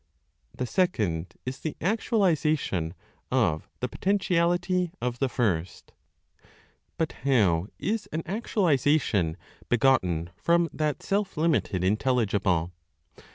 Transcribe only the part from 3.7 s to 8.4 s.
THE POTENTIALITY OF THE FIRST. But how is an